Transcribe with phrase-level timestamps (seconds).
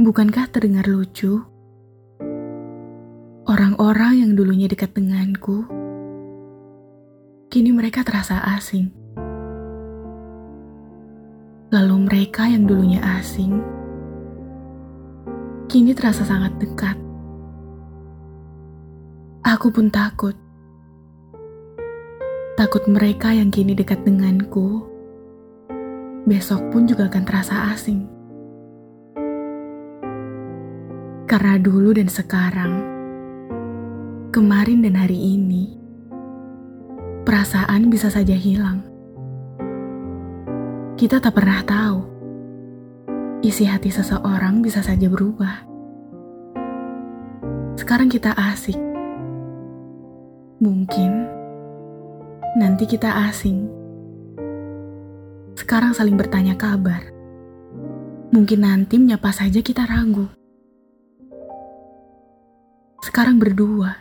[0.00, 1.44] Bukankah terdengar lucu?
[3.44, 5.68] Orang-orang yang dulunya dekat denganku,
[7.52, 8.88] kini mereka terasa asing.
[11.68, 13.60] Lalu mereka yang dulunya asing,
[15.68, 16.96] kini terasa sangat dekat.
[19.44, 20.32] Aku pun takut.
[22.56, 24.88] Takut mereka yang kini dekat denganku,
[26.24, 28.21] besok pun juga akan terasa asing.
[31.32, 32.84] Karena dulu dan sekarang,
[34.36, 35.80] kemarin dan hari ini,
[37.24, 38.84] perasaan bisa saja hilang.
[41.00, 42.04] Kita tak pernah tahu,
[43.40, 45.64] isi hati seseorang bisa saja berubah.
[47.80, 48.76] Sekarang kita asik.
[50.60, 51.12] Mungkin
[52.60, 53.72] nanti kita asing.
[55.56, 57.08] Sekarang saling bertanya kabar.
[58.36, 60.41] Mungkin nanti menyapa saja kita ragu
[63.02, 63.98] sekarang berdua.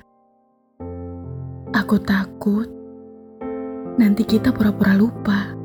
[1.73, 2.69] Aku takut
[3.97, 5.60] nanti kita pura-pura lupa.